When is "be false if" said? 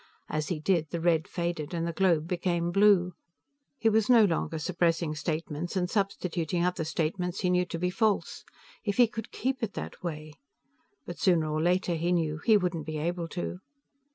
7.77-8.97